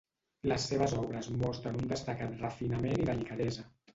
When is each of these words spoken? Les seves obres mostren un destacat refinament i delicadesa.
Les 0.51 0.63
seves 0.71 0.95
obres 1.01 1.27
mostren 1.41 1.77
un 1.83 1.91
destacat 1.93 2.35
refinament 2.47 2.99
i 3.05 3.09
delicadesa. 3.13 3.67